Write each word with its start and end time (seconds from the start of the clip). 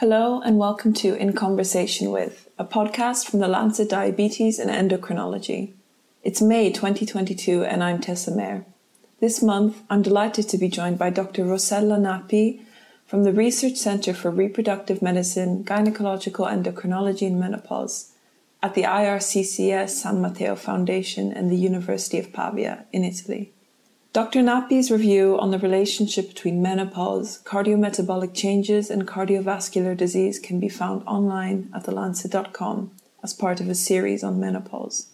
Hello, 0.00 0.42
and 0.42 0.58
welcome 0.58 0.92
to 0.92 1.14
In 1.14 1.32
Conversation 1.32 2.10
with, 2.10 2.50
a 2.58 2.66
podcast 2.66 3.24
from 3.24 3.40
the 3.40 3.48
Lancet 3.48 3.88
Diabetes 3.88 4.58
and 4.58 4.70
Endocrinology. 4.70 5.72
It's 6.22 6.42
May 6.42 6.70
2022, 6.70 7.64
and 7.64 7.82
I'm 7.82 8.02
Tessa 8.02 8.30
Mayer. 8.30 8.66
This 9.20 9.42
month, 9.42 9.80
I'm 9.88 10.02
delighted 10.02 10.50
to 10.50 10.58
be 10.58 10.68
joined 10.68 10.98
by 10.98 11.08
Dr. 11.08 11.46
Rossella 11.46 11.98
Nappi 11.98 12.60
from 13.06 13.24
the 13.24 13.32
Research 13.32 13.76
Centre 13.76 14.12
for 14.12 14.30
Reproductive 14.30 15.00
Medicine, 15.00 15.64
Gynecological 15.64 16.46
Endocrinology 16.46 17.28
and 17.28 17.40
Menopause 17.40 18.12
at 18.62 18.74
the 18.74 18.82
IRCCS 18.82 19.88
San 19.88 20.20
Matteo 20.20 20.56
Foundation 20.56 21.32
and 21.32 21.50
the 21.50 21.56
University 21.56 22.18
of 22.18 22.34
Pavia 22.34 22.84
in 22.92 23.02
Italy. 23.02 23.54
Dr. 24.16 24.40
Nappi's 24.40 24.90
review 24.90 25.38
on 25.38 25.50
the 25.50 25.58
relationship 25.58 26.28
between 26.28 26.62
menopause, 26.62 27.42
cardiometabolic 27.44 28.32
changes, 28.32 28.90
and 28.90 29.06
cardiovascular 29.06 29.94
disease 29.94 30.38
can 30.38 30.58
be 30.58 30.70
found 30.70 31.02
online 31.06 31.70
at 31.74 31.84
thelancet.com 31.84 32.92
as 33.22 33.34
part 33.34 33.60
of 33.60 33.68
a 33.68 33.74
series 33.74 34.24
on 34.24 34.40
menopause. 34.40 35.08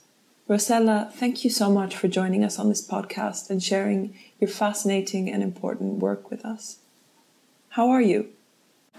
Rossella, 0.49 1.11
thank 1.11 1.43
you 1.43 1.51
so 1.51 1.69
much 1.69 1.97
for 1.97 2.07
joining 2.07 2.45
us 2.45 2.61
on 2.61 2.69
this 2.69 2.87
podcast 2.87 3.51
and 3.51 3.61
sharing 3.61 4.17
your 4.39 4.47
fascinating 4.47 5.29
and 5.29 5.43
important 5.43 5.98
work 5.98 6.31
with 6.31 6.45
us. 6.45 6.77
How 7.71 7.91
are 7.91 8.03
you? 8.03 8.29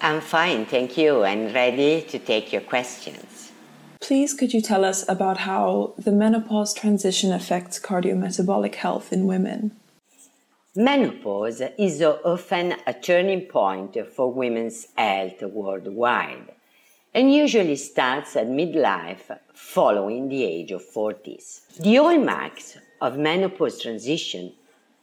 I'm 0.02 0.20
fine, 0.20 0.66
thank 0.66 0.98
you, 0.98 1.24
and 1.24 1.56
ready 1.56 2.02
to 2.10 2.20
take 2.20 2.52
your 2.52 2.64
questions. 2.64 3.54
Please, 4.02 4.34
could 4.34 4.54
you 4.54 4.60
tell 4.60 4.84
us 4.84 5.08
about 5.08 5.38
how 5.38 5.94
the 5.98 6.12
menopause 6.12 6.74
transition 6.74 7.32
affects 7.32 7.80
cardiometabolic 7.80 8.76
health 8.76 9.14
in 9.14 9.28
women? 9.28 9.72
Menopause 10.76 11.62
is 11.78 12.02
often 12.02 12.76
a 12.88 12.94
turning 12.96 13.42
point 13.42 13.96
for 14.12 14.34
women's 14.34 14.88
health 14.98 15.44
worldwide 15.44 16.52
and 17.14 17.32
usually 17.32 17.76
starts 17.76 18.36
at 18.36 18.48
midlife 18.48 19.38
following 19.54 20.30
the 20.30 20.44
age 20.44 20.72
of 20.72 20.82
40s. 20.84 21.68
The 21.78 21.98
hallmarks 21.98 22.76
of 23.00 23.20
menopause 23.20 23.84
transition 23.84 24.52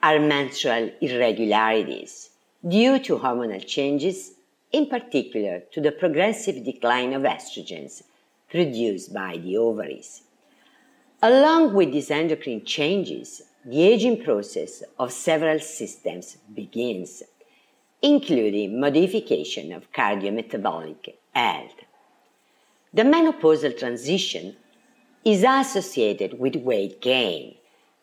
are 0.03 0.19
menstrual 0.19 0.91
irregularities 1.01 2.31
due 2.69 2.99
to 2.99 3.19
hormonal 3.19 3.65
changes, 3.65 4.33
in 4.73 4.87
particular 4.87 5.61
to 5.71 5.81
the 5.81 5.93
progressive 5.93 6.65
decline 6.65 7.13
of 7.13 7.23
estrogens 7.23 8.03
produced 8.51 9.15
by 9.15 9.37
the 9.37 9.57
ovaries. 9.57 10.23
Along 11.23 11.75
with 11.75 11.93
these 11.93 12.11
endocrine 12.11 12.65
changes, 12.65 13.43
the 13.65 13.83
aging 13.83 14.25
process 14.25 14.83
of 14.99 15.13
several 15.13 15.59
systems 15.59 16.39
begins, 16.55 17.23
including 18.01 18.81
modification 18.81 19.73
of 19.73 19.93
cardiometabolic 19.93 21.15
health. 21.35 21.75
The 22.95 23.03
menopausal 23.03 23.79
transition 23.79 24.57
is 25.27 25.45
associated 25.47 26.39
with 26.39 26.57
weight 26.57 27.03
gain 27.03 27.57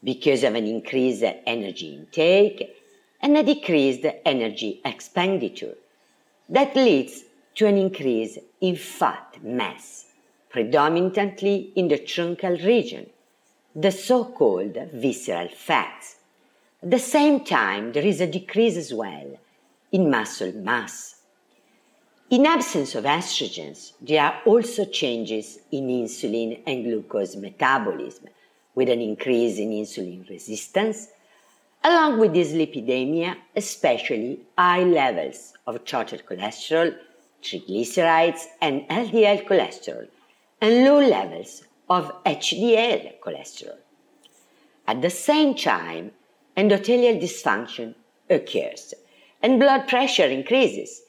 because 0.04 0.44
of 0.44 0.54
an 0.54 0.68
increased 0.68 1.24
energy 1.24 1.96
intake 1.96 2.76
and 3.20 3.36
a 3.36 3.42
decreased 3.42 4.06
energy 4.26 4.80
expenditure 4.86 5.74
that 6.50 6.76
leads 6.76 7.24
to 7.56 7.66
an 7.66 7.78
increase 7.78 8.38
in 8.62 8.76
fat 8.76 9.38
mass, 9.44 10.06
predominantly 10.50 11.72
in 11.76 11.88
the 11.88 11.98
truncal 11.98 12.64
region 12.64 13.10
the 13.80 13.92
so-called 13.92 14.76
visceral 14.92 15.48
fats. 15.50 16.16
At 16.82 16.90
the 16.90 16.98
same 16.98 17.46
time, 17.46 17.92
there 17.92 18.04
is 18.04 18.20
a 18.20 18.26
decrease 18.26 18.76
as 18.76 18.92
well 18.92 19.40
in 19.92 20.10
muscle 20.10 20.52
mass. 20.52 21.22
In 22.32 22.48
absence 22.48 22.96
of 22.96 23.04
estrogens, 23.04 23.92
there 24.02 24.24
are 24.24 24.42
also 24.48 24.84
changes 24.86 25.60
in 25.72 25.90
insulin 25.90 26.60
and 26.66 26.86
glucose 26.86 27.36
metabolism, 27.36 28.30
with 28.74 28.90
an 28.90 29.00
increase 29.00 29.60
in 29.60 29.70
insulin 29.70 30.28
resistance, 30.28 31.10
along 31.84 32.18
with 32.18 32.34
dyslipidemia, 32.34 33.36
especially 33.56 34.40
high 34.58 34.86
levels 34.86 35.54
of 35.68 35.86
total 35.86 36.18
cholesterol, 36.18 36.96
triglycerides, 37.44 38.42
and 38.60 38.90
LDL 38.90 39.48
cholesterol, 39.48 40.08
and 40.62 40.84
low 40.84 41.00
levels 41.00 41.67
of 41.90 42.12
HDL 42.24 43.20
cholesterol. 43.20 43.78
At 44.88 45.02
the 45.02 45.10
same 45.10 45.56
time, 45.56 46.12
endothelial 46.56 47.22
dysfunction 47.22 47.96
occurs 48.30 48.94
and 49.42 49.60
blood 49.60 49.88
pressure 49.88 50.26
increases 50.26 51.02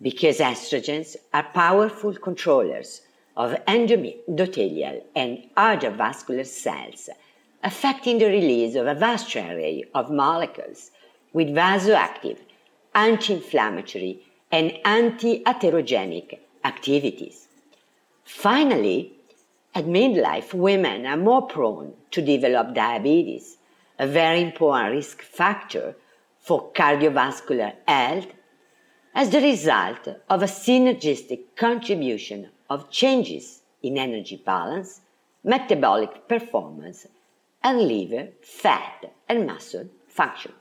because 0.00 0.38
estrogens 0.38 1.16
are 1.32 1.46
powerful 1.54 2.14
controllers 2.14 3.02
of 3.36 3.52
endothelial 3.66 5.02
and 5.14 5.42
other 5.56 5.90
vascular 5.90 6.44
cells, 6.44 7.08
affecting 7.62 8.18
the 8.18 8.26
release 8.26 8.74
of 8.74 8.86
a 8.86 8.94
vast 8.94 9.34
array 9.36 9.84
of 9.94 10.10
molecules 10.10 10.90
with 11.32 11.48
vasoactive, 11.48 12.38
anti 12.94 13.34
inflammatory, 13.34 14.20
and 14.52 14.72
anti 14.84 15.42
atherogenic 15.44 16.38
activities. 16.64 17.48
Finally, 18.24 19.12
at 19.74 19.86
midlife, 19.86 20.54
women 20.54 21.04
are 21.04 21.16
more 21.16 21.42
prone 21.42 21.94
to 22.12 22.22
develop 22.22 22.74
diabetes, 22.74 23.56
a 23.98 24.06
very 24.06 24.40
important 24.40 24.94
risk 24.94 25.22
factor 25.22 25.96
for 26.38 26.70
cardiovascular 26.72 27.72
health 27.88 28.28
as 29.14 29.30
the 29.30 29.40
result 29.40 30.08
of 30.28 30.42
a 30.42 30.46
synergistic 30.46 31.40
contribution 31.56 32.48
of 32.70 32.90
changes 32.90 33.62
in 33.82 33.98
energy 33.98 34.40
balance, 34.44 35.00
metabolic 35.42 36.28
performance, 36.28 37.06
and 37.62 37.80
liver, 37.80 38.28
fat, 38.42 39.12
and 39.28 39.46
muscle 39.46 39.88
function. 40.06 40.52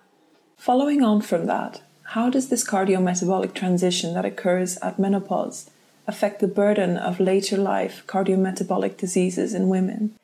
Following 0.57 1.03
on 1.03 1.21
from 1.21 1.45
that, 1.47 1.81
how 2.07 2.29
does 2.29 2.49
this 2.49 2.67
cardiometabolic 2.67 3.53
transition 3.53 4.13
that 4.13 4.25
occurs 4.25 4.77
at 4.77 4.99
menopause 4.99 5.69
affect 6.07 6.39
the 6.39 6.47
burden 6.47 6.97
of 6.97 7.19
later 7.19 7.57
life 7.57 8.03
cardiometabolic 8.07 8.97
diseases 8.97 9.53
in 9.53 9.69
women? 9.69 10.15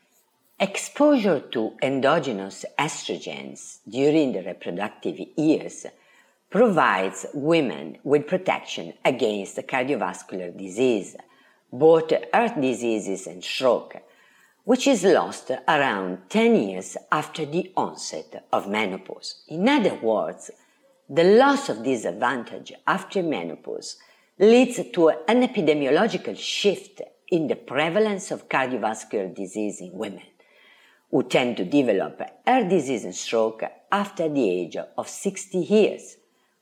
Exposure 0.60 1.40
to 1.40 1.74
endogenous 1.82 2.66
estrogens 2.78 3.78
during 3.88 4.34
the 4.34 4.44
reproductive 4.44 5.18
years 5.38 5.86
provides 6.50 7.26
women 7.34 7.98
with 8.04 8.28
protection 8.28 8.94
against 9.06 9.58
cardiovascular 9.58 10.58
disease, 10.58 11.16
both 11.72 12.12
heart 12.34 12.60
diseases 12.60 13.28
and 13.28 13.44
stroke, 13.44 13.98
which 14.66 14.86
is 14.86 15.04
lost 15.04 15.52
around 15.68 16.18
10 16.30 16.56
years 16.56 16.98
after 17.12 17.46
the 17.46 17.72
onset 17.78 18.46
of 18.52 18.68
menopause. 18.68 19.44
In 19.48 19.70
other 19.70 19.96
words, 19.96 20.52
the 21.10 21.24
loss 21.24 21.70
of 21.70 21.84
this 21.84 22.06
advantage 22.06 22.74
after 22.86 23.24
menopause 23.24 23.96
leads 24.40 24.80
to 24.94 25.10
an 25.10 25.46
epidemiological 25.46 26.38
shift 26.38 27.02
in 27.30 27.48
the 27.48 27.58
prevalence 27.58 28.32
of 28.32 28.48
cardiovascular 28.48 29.36
disease 29.36 29.82
in 29.82 29.92
women, 29.92 30.24
who 31.12 31.24
tend 31.24 31.58
to 31.58 31.66
develop 31.66 32.22
heart 32.48 32.70
disease 32.70 33.04
and 33.04 33.16
stroke 33.16 33.64
after 33.92 34.30
the 34.30 34.50
age 34.50 34.78
of 34.78 35.10
60 35.10 35.58
years, 35.58 36.16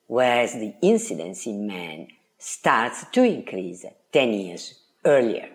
whereas 0.07 0.53
the 0.53 0.73
incidence 0.81 1.45
in 1.45 1.67
men 1.67 2.07
starts 2.39 3.05
to 3.11 3.23
increase 3.23 3.85
10 4.11 4.33
years 4.33 4.73
earlier. 5.05 5.47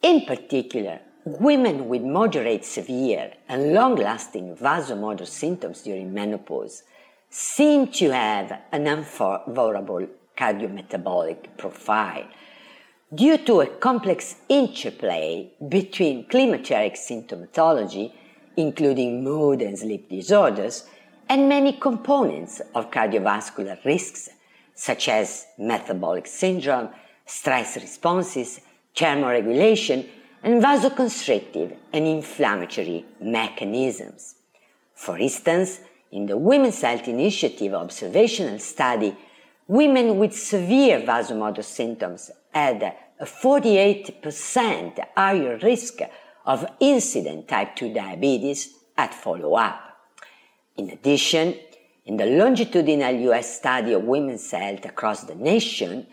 In 0.00 0.24
particular, 0.24 1.00
women 1.26 1.88
with 1.88 2.02
moderate, 2.02 2.64
severe, 2.64 3.32
and 3.48 3.74
long 3.74 3.96
lasting 3.96 4.56
vasomotor 4.56 5.26
symptoms 5.26 5.82
during 5.82 6.14
menopause 6.14 6.82
seem 7.28 7.88
to 7.88 8.10
have 8.10 8.58
an 8.72 8.86
unfavorable 8.86 10.06
cardiometabolic 10.36 11.56
profile 11.56 12.26
due 13.14 13.38
to 13.38 13.60
a 13.60 13.66
complex 13.66 14.36
interplay 14.48 15.50
between 15.68 16.26
climacteric 16.26 16.94
symptomatology, 16.96 18.12
including 18.56 19.22
mood 19.22 19.62
and 19.62 19.78
sleep 19.78 20.08
disorders, 20.08 20.84
and 21.28 21.48
many 21.48 21.72
components 21.72 22.60
of 22.74 22.90
cardiovascular 22.90 23.82
risks, 23.84 24.28
such 24.74 25.08
as 25.08 25.46
metabolic 25.58 26.26
syndrome, 26.26 26.88
stress 27.26 27.76
responses, 27.76 28.60
thermoregulation, 28.96 30.06
and 30.42 30.62
vasoconstrictive 30.62 31.76
and 31.92 32.06
inflammatory 32.06 33.04
mechanisms. 33.20 34.34
For 34.94 35.18
instance, 35.18 35.80
in 36.12 36.26
the 36.26 36.36
Women's 36.36 36.80
Health 36.80 37.08
Initiative 37.08 37.74
observational 37.74 38.58
study 38.58 39.16
women 39.66 40.18
with 40.18 40.34
severe 40.34 41.00
vasomotor 41.00 41.64
symptoms 41.64 42.30
had 42.52 42.82
a 43.20 43.24
48% 43.24 44.98
higher 45.16 45.58
risk 45.62 46.00
of 46.44 46.66
incident 46.80 47.48
type 47.48 47.74
2 47.76 47.94
diabetes 47.94 48.74
at 48.96 49.14
follow 49.14 49.54
up. 49.54 49.80
In 50.76 50.90
addition, 50.90 51.54
in 52.04 52.16
the 52.16 52.26
longitudinal 52.26 53.14
US 53.30 53.56
study 53.58 53.92
of 53.94 54.04
women's 54.04 54.50
health 54.50 54.84
across 54.84 55.24
the 55.24 55.34
nation, 55.34 56.06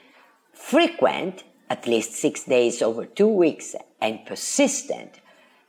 frequent, 0.54 1.44
at 1.69 1.88
least 1.88 2.13
six 2.13 2.44
days 2.44 2.81
over 2.81 3.06
two 3.06 3.27
weeks, 3.27 3.75
and 4.00 4.25
persistent 4.25 5.19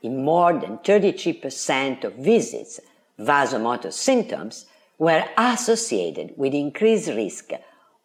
in 0.01 0.23
more 0.23 0.53
than 0.53 0.77
33% 0.79 2.03
of 2.03 2.13
visits, 2.15 2.79
vasomotor 3.19 3.91
symptoms 3.91 4.65
were 4.97 5.23
associated 5.37 6.33
with 6.37 6.53
increased 6.53 7.09
risk 7.09 7.51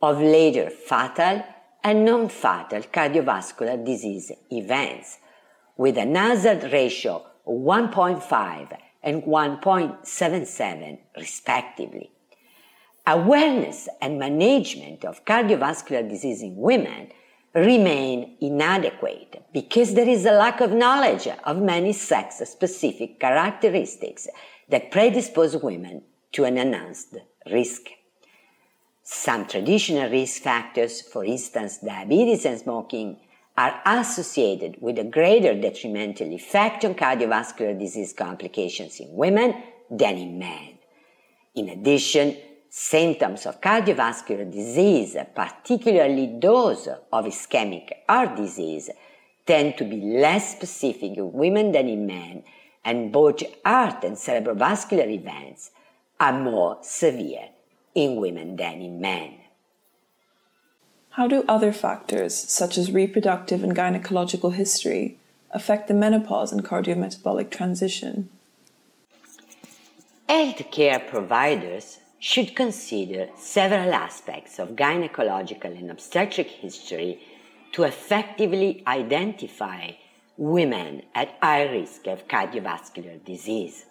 of 0.00 0.20
later 0.20 0.70
fatal 0.70 1.44
and 1.82 2.04
non-fatal 2.04 2.82
cardiovascular 2.82 3.84
disease 3.84 4.32
events, 4.50 5.18
with 5.76 5.96
a 5.96 6.06
hazard 6.06 6.72
ratio 6.72 7.16
of 7.16 7.54
1.5 7.54 8.78
and 9.02 9.22
1.77 9.22 10.98
respectively. 11.16 12.10
Awareness 13.06 13.88
and 14.02 14.18
management 14.18 15.04
of 15.04 15.24
cardiovascular 15.24 16.08
disease 16.08 16.42
in 16.42 16.56
women 16.56 17.08
remain 17.54 18.36
inadequate 18.40 19.42
because 19.52 19.94
there 19.94 20.08
is 20.08 20.26
a 20.26 20.32
lack 20.32 20.60
of 20.60 20.72
knowledge 20.72 21.26
of 21.44 21.62
many 21.62 21.92
sex 21.92 22.42
specific 22.44 23.18
characteristics 23.18 24.28
that 24.68 24.90
predispose 24.90 25.56
women 25.56 26.02
to 26.32 26.44
an 26.44 26.58
enhanced 26.58 27.16
risk. 27.50 27.88
Some 29.10 29.46
traditional 29.46 30.10
risk 30.10 30.43
factors, 30.43 31.00
for 31.00 31.25
instance, 31.25 31.78
diabetes 31.78 32.44
and 32.44 32.58
smoking, 32.58 33.16
are 33.56 33.81
associated 33.87 34.76
with 34.82 34.99
a 34.99 35.05
greater 35.05 35.58
detrimental 35.58 36.31
effect 36.34 36.84
on 36.84 36.94
cardiovascular 36.94 37.78
disease 37.78 38.12
complications 38.12 39.00
in 39.00 39.08
women 39.14 39.55
than 39.90 40.19
in 40.19 40.38
men. 40.38 40.78
In 41.55 41.70
addition, 41.70 42.37
symptoms 42.69 43.46
of 43.46 43.62
cardiovascular 43.62 44.52
disease, 44.52 45.16
particularly 45.34 46.38
those 46.38 46.87
of 46.87 47.25
ischemic 47.25 47.90
heart 48.06 48.37
disease, 48.37 48.90
tend 49.46 49.78
to 49.78 49.84
be 49.84 50.02
less 50.02 50.52
specific 50.52 51.16
in 51.16 51.32
women 51.32 51.72
than 51.72 51.88
in 51.88 52.06
men, 52.06 52.43
and 52.84 53.10
both 53.10 53.43
heart 53.64 54.05
and 54.05 54.16
cerebrovascular 54.16 55.08
events 55.08 55.70
are 56.20 56.38
more 56.38 56.76
severe 56.82 57.49
in 58.04 58.16
women 58.16 58.56
than 58.56 58.80
in 58.80 59.00
men. 59.00 59.34
How 61.10 61.26
do 61.26 61.44
other 61.48 61.72
factors, 61.72 62.34
such 62.34 62.78
as 62.78 62.92
reproductive 62.92 63.64
and 63.64 63.74
gynecological 63.74 64.54
history, 64.54 65.18
affect 65.50 65.88
the 65.88 65.94
menopause 65.94 66.52
and 66.52 66.64
cardiometabolic 66.64 67.50
transition? 67.50 68.28
Healthcare 70.28 71.08
providers 71.08 71.98
should 72.20 72.54
consider 72.54 73.28
several 73.36 73.94
aspects 73.94 74.58
of 74.58 74.76
gynecological 74.76 75.76
and 75.76 75.90
obstetric 75.90 76.48
history 76.48 77.20
to 77.72 77.82
effectively 77.82 78.82
identify 78.86 79.90
women 80.36 81.02
at 81.14 81.36
high 81.42 81.64
risk 81.64 82.06
of 82.06 82.28
cardiovascular 82.28 83.24
disease. 83.24 83.86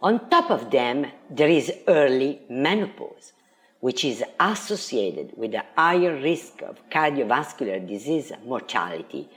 On 0.00 0.30
top 0.30 0.50
of 0.50 0.70
them, 0.70 1.06
there 1.28 1.48
is 1.48 1.72
early 1.88 2.40
menopause, 2.48 3.32
which 3.80 4.04
is 4.04 4.22
associated 4.38 5.32
with 5.36 5.54
a 5.54 5.64
higher 5.74 6.14
risk 6.20 6.62
of 6.62 6.78
cardiovascular 6.88 7.86
disease 7.86 8.32
mortality 8.44 9.28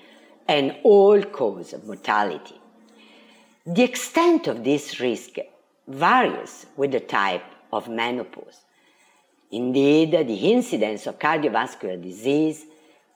and 0.48 0.76
all 0.84 1.22
cause 1.24 1.74
mortality. 1.86 2.60
The 3.66 3.84
extent 3.84 4.48
of 4.48 4.64
this 4.64 5.00
risk 5.00 5.38
varies 5.88 6.68
with 6.78 6.92
the 6.92 7.00
type 7.00 7.44
of 7.74 7.90
menopause. 7.90 8.62
Indeed, 9.52 10.12
the 10.12 10.52
incidence 10.52 11.08
of 11.08 11.20
cardiovascular 11.20 12.02
disease 12.02 12.66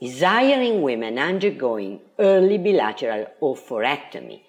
is 0.01 0.21
higher 0.21 0.61
in 0.61 0.81
women 0.81 1.17
undergoing 1.17 1.99
early 2.19 2.57
bilateral 2.57 3.27
oophorectomy, 3.41 4.41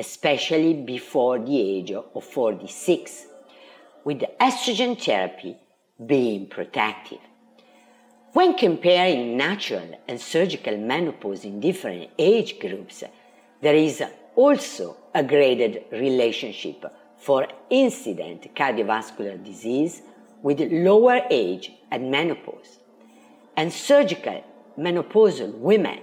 especially 0.00 0.72
before 0.72 1.38
the 1.38 1.60
age 1.60 1.92
of 1.92 2.24
46, 2.24 3.26
with 4.02 4.20
estrogen 4.40 4.98
therapy 4.98 5.54
being 6.04 6.46
protective. 6.48 7.18
When 8.32 8.56
comparing 8.56 9.36
natural 9.36 10.00
and 10.08 10.18
surgical 10.18 10.78
menopause 10.78 11.44
in 11.44 11.60
different 11.60 12.10
age 12.18 12.58
groups, 12.58 13.04
there 13.60 13.74
is 13.74 14.02
also 14.34 14.96
a 15.14 15.22
graded 15.22 15.84
relationship 15.92 16.82
for 17.18 17.46
incident 17.68 18.54
cardiovascular 18.54 19.44
disease 19.44 20.00
with 20.42 20.60
lower 20.72 21.20
age 21.28 21.72
at 21.90 22.00
menopause. 22.00 22.78
And 23.54 23.70
surgical 23.70 24.42
menopausal 24.78 25.52
women 25.58 25.98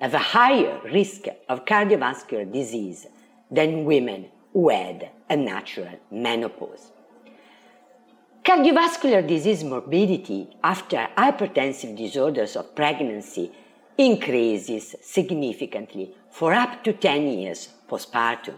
have 0.00 0.14
a 0.14 0.18
higher 0.18 0.80
risk 0.84 1.26
of 1.50 1.66
cardiovascular 1.66 2.50
disease 2.50 3.06
than 3.52 3.84
women 3.84 4.26
who 4.52 4.70
had 4.70 5.10
a 5.30 5.36
natural 5.36 6.00
menopause. 6.10 6.90
Cardiovascular 8.44 9.26
disease 9.26 9.62
morbidity 9.62 10.48
after 10.64 11.08
hypertensive 11.16 11.96
disorders 11.96 12.56
of 12.56 12.74
pregnancy 12.74 13.52
increases 13.96 14.96
significantly 15.02 16.14
for 16.30 16.52
up 16.52 16.82
to 16.82 16.92
10 16.92 17.28
years 17.28 17.68
postpartum 17.88 18.56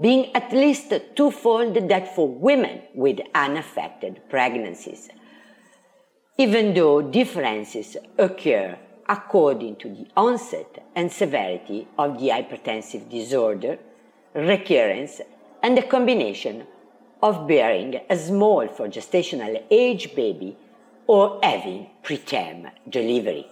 being 0.00 0.34
at 0.34 0.52
least 0.52 0.92
twofold 1.14 1.74
that 1.88 2.14
for 2.14 2.28
women 2.28 2.82
with 2.94 3.20
unaffected 3.34 4.20
pregnancies. 4.28 5.08
Even 6.38 6.74
though 6.74 7.02
differences 7.02 7.96
occur 8.18 8.78
according 9.08 9.76
to 9.76 9.88
the 9.88 10.06
onset 10.16 10.84
and 10.94 11.12
severity 11.12 11.86
of 11.98 12.18
the 12.18 12.28
hypertensive 12.28 13.08
disorder, 13.10 13.78
recurrence, 14.34 15.20
and 15.62 15.76
the 15.76 15.82
combination 15.82 16.66
of 17.22 17.46
bearing 17.46 18.00
a 18.10 18.16
small 18.16 18.66
for 18.68 18.88
gestational 18.88 19.62
age 19.70 20.14
baby 20.14 20.56
or 21.06 21.38
having 21.42 21.86
preterm 22.02 22.70
delivery. 22.88 23.46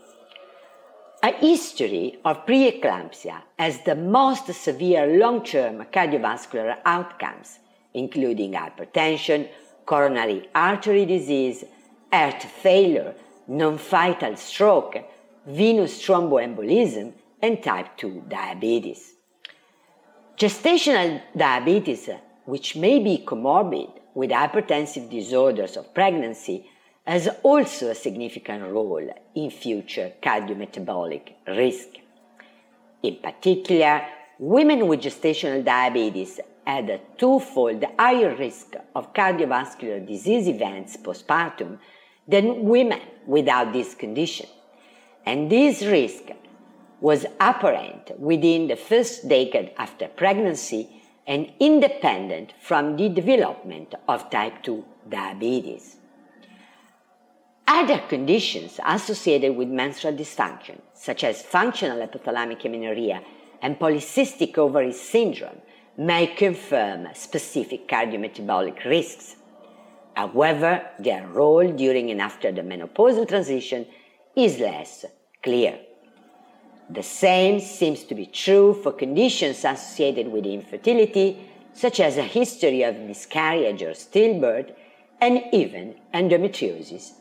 A 1.23 1.32
history 1.32 2.19
of 2.25 2.47
preeclampsia 2.47 3.43
has 3.59 3.82
the 3.82 3.94
most 3.94 4.47
severe 4.55 5.19
long-term 5.19 5.85
cardiovascular 5.93 6.79
outcomes, 6.85 7.59
including 7.93 8.53
hypertension, 8.53 9.49
coronary 9.85 10.49
artery 10.55 11.05
disease, 11.05 11.65
heart 12.12 12.43
failure, 12.43 13.15
non-fatal 13.47 14.37
stroke, 14.37 14.97
venous 15.47 16.00
thromboembolism, 16.03 17.12
and 17.43 17.62
type 17.62 17.97
2 17.97 18.25
diabetes. 18.28 19.14
Gestational 20.40 21.20
diabetes, 21.37 22.09
which 22.47 22.75
may 22.75 22.99
be 22.99 23.23
comorbid 23.26 23.90
with 24.14 24.30
hypertensive 24.30 25.11
disorders 25.11 25.76
of 25.76 25.92
pregnancy, 25.92 26.64
has 27.06 27.28
also 27.42 27.90
a 27.90 27.94
significant 27.94 28.62
role 28.73 29.06
in 29.35 29.50
future 29.50 30.12
cardiometabolic 30.23 31.35
risk. 31.47 31.88
In 33.02 33.16
particular, 33.16 34.00
women 34.38 34.87
with 34.87 35.02
gestational 35.02 35.62
diabetes 35.62 36.40
had 36.66 36.88
a 36.88 37.00
twofold 37.18 37.85
higher 37.99 38.35
risk 38.35 38.76
of 38.94 39.12
cardiovascular 39.12 40.06
disease 40.06 40.49
events 40.49 40.97
postpartum 40.97 41.78
than 42.26 42.62
women 42.62 43.00
without 43.26 43.75
this 43.75 43.94
condition. 43.94 44.47
And 45.26 45.52
this 45.52 45.82
risk 45.82 46.23
was 47.00 47.26
apparent 47.40 48.19
within 48.19 48.69
the 48.69 48.76
first 48.76 49.28
decade 49.28 49.73
after 49.76 50.09
pregnancy 50.09 50.88
and 51.26 51.50
independent 51.61 52.52
from 52.61 52.97
the 52.97 53.09
development 53.09 53.95
of 54.09 54.28
type 54.30 54.62
2 54.62 54.85
diabetes. 55.09 55.97
Other 57.66 57.99
conditions 58.09 58.80
associated 58.85 59.57
with 59.57 59.69
menstrual 59.69 60.14
dysfunction, 60.14 60.80
such 60.92 61.23
as 61.23 61.40
functional 61.40 62.04
hypothalamic 62.04 62.64
amenorrhea 62.64 63.23
and 63.62 63.78
polycystic 63.78 64.59
ovary 64.59 64.92
syndrome, 64.92 65.61
may 65.97 66.26
confirm 66.26 67.07
specific 67.14 67.87
cardiometabolic 67.87 68.85
risks. 68.85 69.37
However, 70.14 70.85
their 70.99 71.26
role 71.28 71.71
during 71.73 72.11
and 72.11 72.21
after 72.21 72.50
the 72.50 72.62
menopausal 72.62 73.28
transition 73.28 73.87
is 74.35 74.59
less 74.59 75.04
clear. 75.42 75.78
The 76.92 77.02
same 77.02 77.61
seems 77.61 78.02
to 78.04 78.14
be 78.14 78.26
true 78.26 78.75
for 78.75 78.92
conditions 78.92 79.64
associated 79.64 80.28
with 80.28 80.44
infertility, 80.44 81.38
such 81.73 82.00
as 82.00 82.16
a 82.16 82.23
history 82.23 82.82
of 82.82 82.97
miscarriage 82.97 83.82
or 83.82 83.92
stillbirth, 83.92 84.75
and 85.20 85.42
even 85.52 85.94
endometriosis 86.12 87.12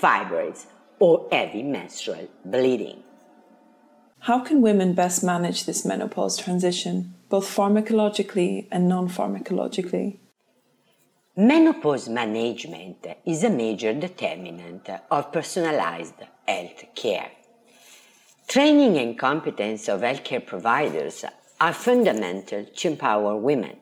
fibroids, 0.00 0.66
or 0.98 1.28
heavy 1.30 1.62
menstrual 1.62 2.28
bleeding. 2.44 3.02
How 4.20 4.40
can 4.40 4.62
women 4.62 4.94
best 4.94 5.22
manage 5.22 5.64
this 5.64 5.84
menopause 5.84 6.36
transition, 6.36 7.14
both 7.28 7.46
pharmacologically 7.46 8.66
and 8.70 8.88
non 8.88 9.08
pharmacologically? 9.08 10.18
Menopause 11.36 12.08
management 12.08 13.06
is 13.24 13.44
a 13.44 13.50
major 13.50 13.92
determinant 13.92 14.88
of 15.10 15.32
personalized 15.32 16.14
health 16.46 16.84
care. 16.96 17.30
Training 18.48 18.96
and 18.96 19.18
competence 19.18 19.90
of 19.90 20.00
healthcare 20.00 20.44
providers 20.44 21.22
are 21.60 21.74
fundamental 21.74 22.64
to 22.64 22.88
empower 22.88 23.36
women 23.36 23.76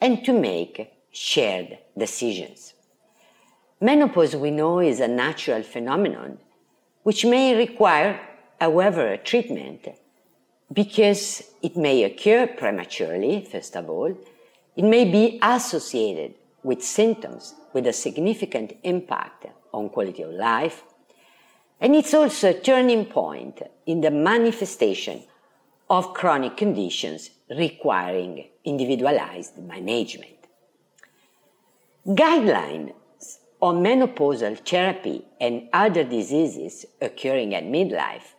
and 0.00 0.24
to 0.24 0.32
make 0.32 0.92
shared 1.10 1.78
decisions. 1.98 2.74
Menopause, 3.80 4.36
we 4.36 4.52
know, 4.52 4.78
is 4.78 5.00
a 5.00 5.08
natural 5.08 5.64
phenomenon 5.64 6.38
which 7.02 7.24
may 7.24 7.56
require, 7.56 8.20
however, 8.60 9.08
a 9.08 9.18
treatment 9.18 9.88
because 10.72 11.42
it 11.60 11.76
may 11.76 12.04
occur 12.04 12.46
prematurely, 12.46 13.44
first 13.50 13.76
of 13.76 13.90
all. 13.90 14.16
It 14.76 14.84
may 14.84 15.04
be 15.04 15.40
associated 15.42 16.34
with 16.62 16.80
symptoms 16.80 17.56
with 17.72 17.88
a 17.88 17.92
significant 17.92 18.76
impact 18.84 19.46
on 19.72 19.88
quality 19.88 20.22
of 20.22 20.30
life, 20.30 20.84
and 21.80 21.94
it's 21.94 22.14
also 22.14 22.50
a 22.50 22.60
turning 22.60 23.04
point 23.04 23.62
in 23.86 24.00
the 24.00 24.10
manifestation 24.10 25.22
of 25.88 26.14
chronic 26.14 26.56
conditions 26.56 27.30
requiring 27.50 28.48
individualized 28.64 29.58
management. 29.58 30.32
Guidelines 32.06 32.92
on 33.60 33.82
menopausal 33.82 34.58
therapy 34.58 35.24
and 35.40 35.68
other 35.72 36.04
diseases 36.04 36.86
occurring 37.00 37.54
at 37.54 37.64
midlife 37.64 38.34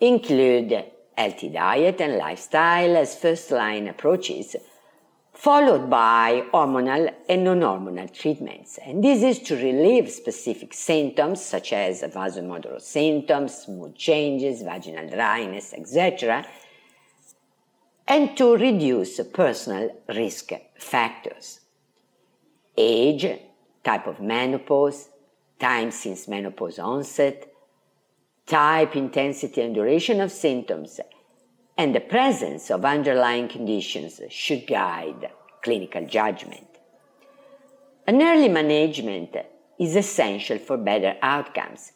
include 0.00 0.84
healthy 1.16 1.48
diet 1.48 2.00
and 2.00 2.16
lifestyle 2.16 2.96
as 2.96 3.16
first 3.16 3.50
line 3.50 3.88
approaches 3.88 4.56
followed 5.38 5.88
by 5.88 6.42
hormonal 6.52 7.14
and 7.28 7.44
non-hormonal 7.44 8.12
treatments. 8.12 8.76
And 8.84 9.04
this 9.04 9.22
is 9.22 9.38
to 9.46 9.54
relieve 9.54 10.10
specific 10.10 10.74
symptoms 10.74 11.44
such 11.44 11.72
as 11.72 12.02
vasomotor 12.02 12.80
symptoms, 12.80 13.68
mood 13.68 13.94
changes, 13.94 14.62
vaginal 14.62 15.08
dryness, 15.08 15.72
etc., 15.74 16.44
and 18.08 18.36
to 18.36 18.56
reduce 18.56 19.20
personal 19.32 19.94
risk 20.08 20.50
factors. 20.76 21.60
Age, 22.76 23.38
type 23.84 24.08
of 24.08 24.20
menopause, 24.20 25.08
time 25.60 25.92
since 25.92 26.26
menopause 26.26 26.80
onset, 26.80 27.46
type, 28.44 28.96
intensity, 28.96 29.60
and 29.60 29.74
duration 29.74 30.20
of 30.20 30.32
symptoms, 30.32 30.98
and 31.78 31.94
the 31.94 32.00
presence 32.00 32.70
of 32.72 32.84
underlying 32.84 33.48
conditions 33.48 34.20
should 34.28 34.66
guide 34.66 35.30
clinical 35.62 36.04
judgment. 36.04 36.66
An 38.06 38.20
early 38.20 38.48
management 38.48 39.36
is 39.78 39.94
essential 39.94 40.58
for 40.58 40.76
better 40.76 41.16
outcomes. 41.22 41.92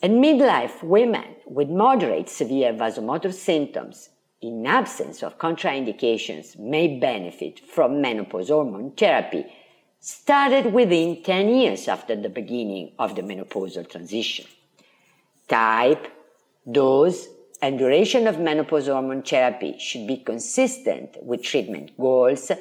And 0.00 0.24
midlife 0.24 0.82
women 0.82 1.34
with 1.46 1.68
moderate 1.68 2.30
severe 2.30 2.72
vasomotor 2.72 3.34
symptoms 3.34 4.08
in 4.40 4.64
absence 4.64 5.22
of 5.22 5.38
contraindications 5.38 6.58
may 6.58 6.98
benefit 6.98 7.60
from 7.60 8.00
menopause 8.00 8.48
hormone 8.48 8.92
therapy 8.92 9.44
started 10.00 10.72
within 10.72 11.22
10 11.22 11.48
years 11.48 11.88
after 11.88 12.16
the 12.16 12.28
beginning 12.28 12.92
of 12.98 13.16
the 13.16 13.22
menopausal 13.22 13.90
transition. 13.90 14.46
Type, 15.48 16.06
dose, 16.70 17.26
and 17.60 17.78
duration 17.78 18.26
of 18.26 18.38
menopause 18.38 18.86
hormone 18.86 19.22
therapy 19.22 19.76
should 19.78 20.06
be 20.06 20.18
consistent 20.18 21.16
with 21.22 21.42
treatment 21.42 21.96
goals 21.98 22.52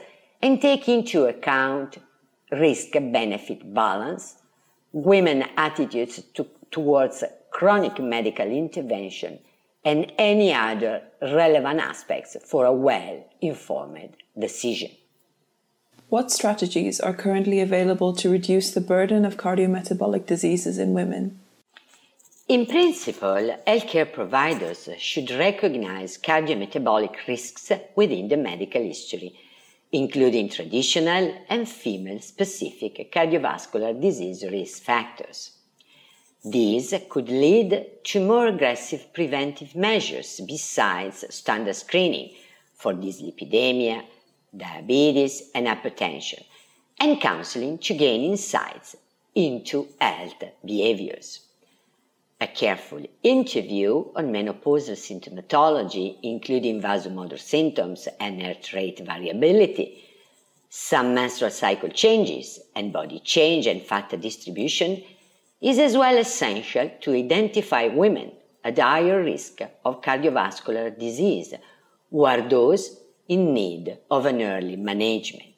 and 0.42 0.62
take 0.62 0.90
into 0.90 1.26
account 1.26 1.98
risk 2.52 2.92
benefit 2.94 3.74
balance, 3.74 4.36
women 4.92 5.44
attitudes 5.58 6.22
to, 6.34 6.48
towards 6.72 7.24
chronic 7.52 8.00
medical 8.00 8.48
intervention, 8.48 9.40
and 9.84 10.12
any 10.18 10.54
other 10.54 11.02
relevant 11.22 11.80
aspects 11.80 12.36
for 12.46 12.66
a 12.66 12.74
well 12.74 13.24
informed 13.42 14.16
decision. 14.38 14.92
What 16.10 16.32
strategies 16.32 17.00
are 17.00 17.14
currently 17.14 17.60
available 17.60 18.14
to 18.14 18.30
reduce 18.30 18.72
the 18.72 18.82
burden 18.82 19.26
of 19.26 19.38
cardiometabolic 19.38 20.26
diseases 20.26 20.78
in 20.78 20.94
women? 20.94 21.40
In 22.50 22.66
principle, 22.66 23.58
healthcare 23.68 24.10
providers 24.10 24.88
should 25.00 25.30
recognize 25.32 26.18
cardiometabolic 26.18 27.28
risks 27.28 27.74
within 27.94 28.30
the 28.30 28.38
medical 28.38 28.82
history, 28.82 29.38
including 29.92 30.48
traditional 30.48 31.44
and 31.50 31.68
female 31.68 32.22
specific 32.22 33.12
cardiovascular 33.12 34.02
disease 34.02 34.46
risk 34.50 34.82
factors. 34.82 35.58
These 36.46 36.94
could 37.10 37.28
lead 37.28 37.86
to 38.06 38.26
more 38.26 38.48
aggressive 38.48 39.14
preventive 39.14 39.76
measures 39.76 40.40
besides 40.48 41.26
standard 41.36 41.76
screening 41.76 42.34
for 42.76 42.94
dyslipidemia, 42.94 44.06
diabetes, 44.56 45.52
and 45.54 45.68
hypertension, 45.68 46.46
and 46.98 47.20
counseling 47.20 47.78
to 47.80 47.94
gain 47.94 48.32
insights 48.32 48.96
into 49.36 49.90
health 50.00 50.42
behaviors. 50.64 51.42
A 52.40 52.46
careful 52.46 53.04
interview 53.24 54.12
on 54.16 54.32
menopausal 54.32 54.96
symptomatology, 54.96 56.18
including 56.22 56.80
vasomotor 56.80 57.40
symptoms 57.40 58.08
and 58.20 58.40
heart 58.44 58.74
rate 58.74 59.00
variability, 59.00 60.04
some 60.70 61.16
menstrual 61.16 61.50
cycle 61.50 61.90
changes, 61.90 62.60
and 62.76 62.94
body 62.94 63.20
change 63.22 63.66
and 63.66 63.82
fat 63.82 64.10
distribution, 64.22 65.04
is 65.62 65.80
as 65.80 65.98
well 65.98 66.16
essential 66.16 66.92
to 67.02 67.14
identify 67.14 67.88
women 67.88 68.32
at 68.64 68.78
higher 68.78 69.24
risk 69.24 69.62
of 69.84 70.04
cardiovascular 70.04 70.96
disease 71.00 71.56
who 72.12 72.24
are 72.24 72.48
those 72.48 73.00
in 73.28 73.52
need 73.56 73.98
of 74.12 74.28
an 74.28 74.44
early 74.44 74.76
management. 74.76 75.57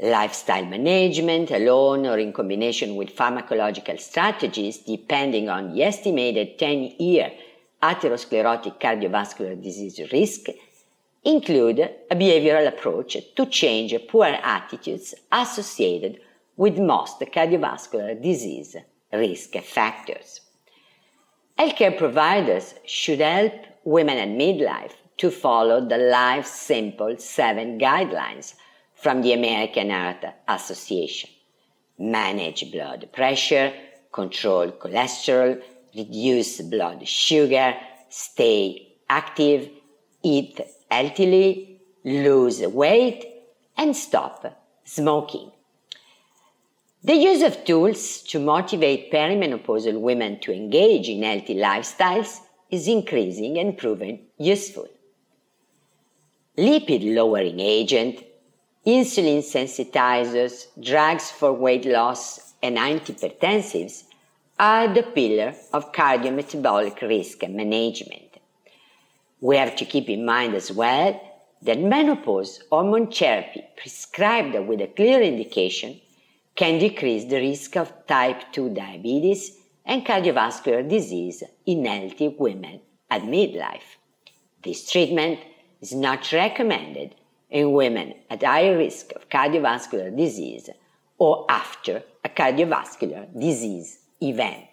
Lifestyle 0.00 0.66
management 0.66 1.52
alone 1.52 2.04
or 2.06 2.18
in 2.18 2.32
combination 2.32 2.96
with 2.96 3.14
pharmacological 3.14 3.98
strategies, 4.00 4.78
depending 4.78 5.48
on 5.48 5.72
the 5.72 5.82
estimated 5.84 6.58
10 6.58 6.96
year 6.98 7.30
atherosclerotic 7.80 8.80
cardiovascular 8.80 9.62
disease 9.62 10.00
risk, 10.10 10.46
include 11.24 11.78
a 11.78 12.16
behavioral 12.16 12.66
approach 12.66 13.16
to 13.36 13.46
change 13.46 13.94
poor 14.08 14.26
attitudes 14.26 15.14
associated 15.30 16.20
with 16.56 16.78
most 16.78 17.20
cardiovascular 17.20 18.20
disease 18.20 18.76
risk 19.12 19.54
factors. 19.62 20.40
Healthcare 21.58 21.96
providers 21.96 22.74
should 22.84 23.20
help 23.20 23.52
women 23.84 24.18
at 24.18 24.28
midlife 24.28 24.94
to 25.18 25.30
follow 25.30 25.86
the 25.86 25.98
Life 25.98 26.46
Simple 26.46 27.16
7 27.16 27.78
guidelines 27.78 28.54
from 29.04 29.20
the 29.20 29.34
American 29.34 29.90
Heart 29.90 30.24
Association. 30.48 31.28
Manage 31.98 32.72
blood 32.72 33.06
pressure, 33.12 33.70
control 34.10 34.72
cholesterol, 34.72 35.60
reduce 35.94 36.62
blood 36.62 37.06
sugar, 37.06 37.74
stay 38.08 38.94
active, 39.10 39.68
eat 40.22 40.58
healthily, 40.90 41.82
lose 42.02 42.62
weight, 42.62 43.26
and 43.76 43.94
stop 43.94 44.40
smoking. 44.84 45.50
The 47.02 47.14
use 47.14 47.42
of 47.42 47.62
tools 47.66 48.22
to 48.30 48.40
motivate 48.40 49.12
perimenopausal 49.12 50.00
women 50.00 50.40
to 50.40 50.50
engage 50.50 51.10
in 51.10 51.22
healthy 51.22 51.56
lifestyles 51.56 52.40
is 52.70 52.88
increasing 52.88 53.58
and 53.58 53.76
proven 53.76 54.20
useful. 54.38 54.88
Lipid 56.56 57.14
lowering 57.14 57.60
agent 57.60 58.24
insulin 58.86 59.38
sensitizers, 59.38 60.66
drugs 60.80 61.30
for 61.30 61.52
weight 61.52 61.86
loss, 61.86 62.54
and 62.62 62.76
antihypertensives 62.76 64.04
are 64.58 64.92
the 64.92 65.02
pillar 65.02 65.54
of 65.72 65.92
cardiometabolic 65.92 67.00
risk 67.02 67.42
management. 67.48 68.38
We 69.40 69.56
have 69.56 69.76
to 69.76 69.84
keep 69.84 70.08
in 70.08 70.24
mind 70.24 70.54
as 70.54 70.70
well 70.70 71.20
that 71.62 71.80
menopause 71.80 72.62
hormone 72.70 73.10
therapy 73.10 73.64
prescribed 73.76 74.54
with 74.68 74.80
a 74.80 74.86
clear 74.86 75.20
indication 75.20 76.00
can 76.56 76.78
decrease 76.78 77.24
the 77.24 77.40
risk 77.40 77.76
of 77.76 77.92
type 78.06 78.52
2 78.52 78.70
diabetes 78.70 79.56
and 79.84 80.06
cardiovascular 80.06 80.88
disease 80.88 81.42
in 81.66 81.84
healthy 81.84 82.28
women 82.28 82.80
at 83.10 83.22
midlife. 83.22 83.96
This 84.62 84.90
treatment 84.90 85.40
is 85.80 85.94
not 85.94 86.32
recommended 86.32 87.14
in 87.54 87.72
women 87.72 88.12
at 88.28 88.42
high 88.42 88.68
risk 88.72 89.12
of 89.14 89.28
cardiovascular 89.30 90.14
disease 90.14 90.68
or 91.18 91.46
after 91.48 92.02
a 92.24 92.28
cardiovascular 92.28 93.32
disease 93.40 94.00
event. 94.20 94.66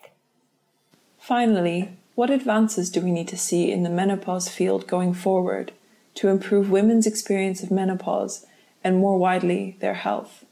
Finally, 1.20 1.96
what 2.16 2.32
advances 2.32 2.90
do 2.90 3.00
we 3.00 3.12
need 3.12 3.28
to 3.28 3.38
see 3.38 3.72
in 3.72 3.84
the 3.84 3.90
menopause 3.90 4.50
field 4.50 4.88
going 4.88 5.14
forward 5.14 5.72
to 6.16 6.28
improve 6.28 6.72
women's 6.72 7.06
experience 7.06 7.62
of 7.62 7.70
menopause 7.70 8.48
and 8.84 8.98
more 8.98 9.20
widely 9.20 9.78
their 9.80 9.94
health? 9.94 10.44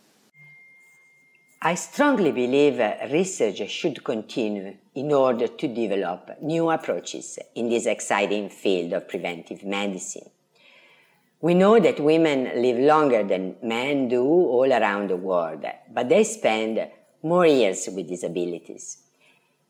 I 1.63 1.73
strongly 1.73 2.31
believe 2.31 2.77
research 3.11 3.67
should 3.71 4.03
continue 4.03 4.75
in 4.93 5.11
order 5.11 5.47
to 5.47 5.67
develop 5.67 6.39
new 6.41 6.69
approaches 6.69 7.39
in 7.55 7.69
this 7.69 7.87
exciting 7.87 8.49
field 8.49 8.93
of 8.93 9.09
preventive 9.09 9.63
medicine. 9.63 10.29
We 11.41 11.53
know 11.53 11.79
that 11.79 12.01
women 12.01 12.61
live 12.61 12.79
longer 12.79 13.23
than 13.23 13.55
men 13.63 14.09
do 14.09 14.25
all 14.25 14.73
around 14.73 15.09
the 15.09 15.15
world, 15.15 15.63
but 15.89 16.09
they 16.09 16.25
spend 16.25 16.85
more 17.23 17.45
years 17.45 17.87
with 17.87 18.09
disabilities. 18.09 18.97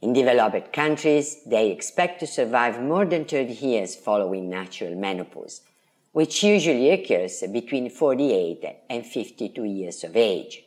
In 0.01 0.13
developed 0.13 0.73
countries, 0.73 1.43
they 1.45 1.69
expect 1.69 2.21
to 2.21 2.27
survive 2.27 2.81
more 2.81 3.05
than 3.05 3.25
30 3.25 3.53
years 3.53 3.95
following 3.95 4.49
natural 4.49 4.95
menopause, 4.95 5.61
which 6.11 6.41
usually 6.41 6.89
occurs 6.89 7.43
between 7.51 7.91
48 7.91 8.65
and 8.89 9.05
52 9.05 9.63
years 9.63 10.03
of 10.03 10.17
age. 10.17 10.63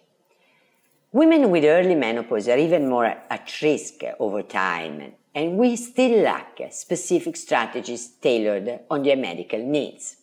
Women 1.10 1.50
with 1.50 1.64
early 1.64 1.96
menopause 1.96 2.46
are 2.46 2.58
even 2.58 2.88
more 2.88 3.06
at 3.06 3.60
risk 3.60 4.02
over 4.20 4.42
time, 4.42 5.14
and 5.34 5.58
we 5.58 5.74
still 5.74 6.22
lack 6.22 6.60
specific 6.70 7.36
strategies 7.36 8.08
tailored 8.08 8.80
on 8.88 9.02
their 9.02 9.16
medical 9.16 9.58
needs. 9.58 10.18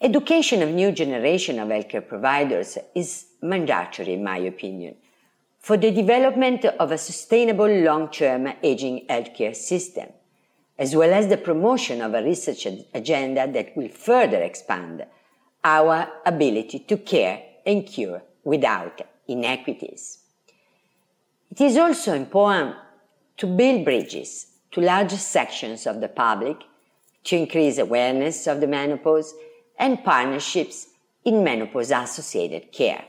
Education 0.00 0.62
of 0.62 0.70
new 0.70 0.92
generation 0.92 1.58
of 1.58 1.68
healthcare 1.68 2.06
providers 2.06 2.78
is 2.94 3.26
mandatory, 3.42 4.12
in 4.12 4.22
my 4.22 4.38
opinion, 4.38 4.94
for 5.58 5.76
the 5.76 5.90
development 5.90 6.64
of 6.64 6.92
a 6.92 6.98
sustainable 6.98 7.66
long-term 7.66 8.52
aging 8.62 9.06
healthcare 9.10 9.56
system, 9.56 10.06
as 10.78 10.94
well 10.94 11.12
as 11.12 11.26
the 11.26 11.36
promotion 11.36 12.00
of 12.00 12.14
a 12.14 12.22
research 12.22 12.64
agenda 12.94 13.50
that 13.50 13.76
will 13.76 13.88
further 13.88 14.40
expand 14.40 15.04
our 15.64 16.08
ability 16.24 16.78
to 16.78 16.96
care 16.96 17.42
and 17.66 17.84
cure 17.84 18.22
without 18.44 19.00
inequities. 19.26 20.18
It 21.50 21.60
is 21.60 21.76
also 21.76 22.14
important 22.14 22.76
to 23.38 23.46
build 23.48 23.84
bridges 23.84 24.46
to 24.70 24.80
large 24.80 25.10
sections 25.10 25.88
of 25.88 26.00
the 26.00 26.08
public 26.08 26.58
to 27.24 27.36
increase 27.36 27.78
awareness 27.78 28.46
of 28.46 28.60
the 28.60 28.68
menopause 28.68 29.34
and 29.78 30.02
partnerships 30.04 30.88
in 31.24 31.44
menopause 31.44 31.90
associated 31.90 32.72
care. 32.72 33.04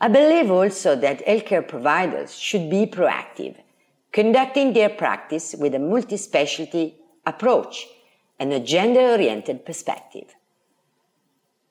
I 0.00 0.08
believe 0.08 0.50
also 0.50 0.94
that 0.96 1.26
healthcare 1.26 1.66
providers 1.66 2.38
should 2.38 2.70
be 2.70 2.86
proactive, 2.86 3.56
conducting 4.12 4.72
their 4.72 4.88
practice 4.88 5.54
with 5.58 5.74
a 5.74 5.78
multi-specialty 5.78 6.94
approach 7.26 7.86
and 8.38 8.52
a 8.52 8.60
gender-oriented 8.60 9.66
perspective. 9.66 10.34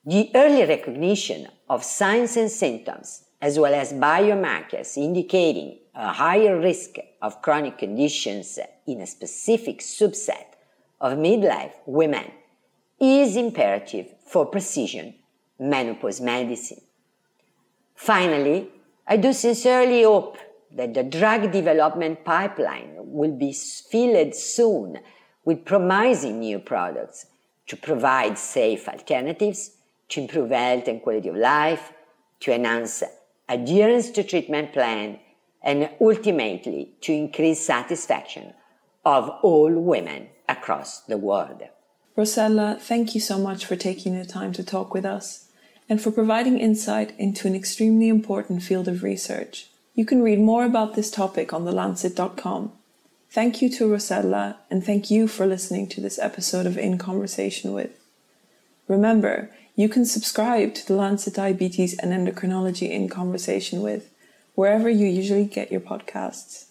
The 0.06 0.30
early 0.36 0.66
recognition 0.66 1.48
of 1.70 1.84
signs 1.84 2.38
and 2.38 2.52
symptoms, 2.52 3.24
as 3.42 3.58
well 3.60 3.74
as 3.74 3.94
biomarkers 3.94 4.98
indicating 4.98 5.80
a 5.96 6.12
higher 6.12 6.60
risk 6.60 6.96
of 7.22 7.42
chronic 7.42 7.78
conditions 7.78 8.60
in 8.86 9.02
a 9.02 9.08
specific 9.08 9.80
subset 9.80 10.46
of 11.02 11.14
midlife 11.18 11.74
women, 11.86 12.32
is 13.00 13.36
imperative 13.36 14.08
for 14.26 14.46
precision 14.46 15.14
menopause 15.60 16.22
medicine. 16.22 16.82
Finally, 17.96 18.70
I 19.08 19.18
do 19.18 19.34
sincerely 19.34 20.04
hope 20.04 20.38
that 20.72 20.94
the 20.94 21.04
drug 21.04 21.52
development 21.52 22.24
pipeline 22.24 22.94
will 22.98 23.32
be 23.32 23.54
filled 23.54 24.36
soon 24.36 25.00
with 25.46 25.66
promising 25.66 26.40
new 26.40 26.60
products 26.60 27.26
to 27.68 27.78
provide 27.78 28.38
safe 28.38 28.88
alternatives 28.88 29.72
to 30.10 30.22
improve 30.22 30.52
health 30.52 30.88
and 30.88 31.02
quality 31.02 31.30
of 31.30 31.36
life, 31.36 31.92
to 32.42 32.54
enhance 32.54 33.04
adherence 33.50 34.10
to 34.12 34.24
treatment 34.24 34.74
plan, 34.74 35.20
and 35.64 35.90
ultimately 36.00 36.94
to 37.02 37.12
increase 37.14 37.66
satisfaction 37.66 38.54
of 39.04 39.30
all 39.42 39.72
women 39.72 40.30
across 40.48 41.02
the 41.02 41.18
world. 41.18 41.64
Rossella, 42.18 42.80
thank 42.82 43.14
you 43.14 43.22
so 43.22 43.38
much 43.38 43.64
for 43.66 43.76
taking 43.76 44.18
the 44.18 44.26
time 44.26 44.52
to 44.54 44.64
talk 44.64 44.92
with 44.94 45.06
us 45.06 45.50
and 45.88 46.02
for 46.02 46.10
providing 46.10 46.58
insight 46.58 47.14
into 47.20 47.48
an 47.48 47.56
extremely 47.56 48.10
important 48.10 48.64
field 48.64 48.88
of 48.88 49.04
research. 49.04 49.68
You 49.94 50.04
can 50.04 50.24
read 50.24 50.40
more 50.40 50.66
about 50.66 50.96
this 50.96 51.12
topic 51.12 51.54
on 51.54 51.64
thelancet.com. 51.64 52.72
Thank 53.30 53.62
you 53.62 53.70
to 53.70 53.88
Rossella 53.88 54.56
and 54.72 54.84
thank 54.84 55.12
you 55.12 55.28
for 55.28 55.46
listening 55.46 55.88
to 55.90 56.02
this 56.02 56.18
episode 56.18 56.66
of 56.66 56.78
In 56.78 56.98
Conversation 56.98 57.74
with. 57.74 57.92
Remember, 58.88 59.52
you 59.76 59.88
can 59.88 60.06
subscribe 60.06 60.74
to 60.74 60.88
the 60.88 60.96
Lancet 60.96 61.36
Diabetes 61.36 61.98
and 62.00 62.12
Endocrinology 62.12 62.90
in 62.90 63.10
Conversation 63.10 63.84
with 63.84 64.12
wherever 64.56 64.90
you 64.90 65.06
usually 65.06 65.46
get 65.46 65.72
your 65.72 65.82
podcasts. 65.82 66.67